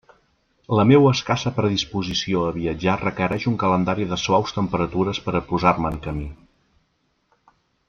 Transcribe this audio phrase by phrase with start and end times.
[0.77, 5.93] La meua escassa predisposició a viatjar requereix un calendari de suaus temperatures per a posar-me
[5.95, 6.27] en camí.